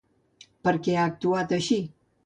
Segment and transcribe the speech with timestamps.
[0.69, 1.81] Per què ha actuat així?